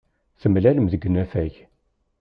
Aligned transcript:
Temlalem 0.41 0.87
deg 0.91 1.01
unafag. 1.07 1.53